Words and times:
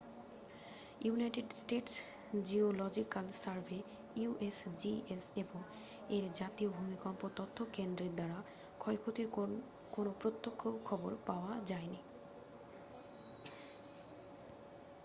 United 1.01 1.47
States 1.53 1.93
Geological 2.43 3.27
Survey 3.41 3.79
usgs 4.23 4.83
এবং 5.35 5.61
এর 6.09 6.25
জাতীয় 6.39 6.69
ভূমিকম্প 6.71 7.21
তথ্য 7.39 7.57
কেন্দ্রের 7.75 8.13
দ্বারা 8.15 8.39
ক্ষয়ক্ষতির 8.79 9.27
কোনও 9.91 10.11
প্রত্যক্ষ 10.21 10.61
খবর 10.85 11.11
পাওয়া 11.27 11.51
যায়নি। 11.69 11.99